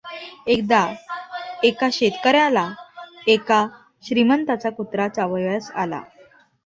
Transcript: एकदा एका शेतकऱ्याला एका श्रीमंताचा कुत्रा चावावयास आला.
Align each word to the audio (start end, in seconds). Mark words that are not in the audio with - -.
एकदा 0.47 0.79
एका 1.63 1.89
शेतकऱ्याला 1.91 2.67
एका 3.27 3.65
श्रीमंताचा 4.03 4.69
कुत्रा 4.69 5.07
चावावयास 5.07 5.71
आला. 5.75 6.01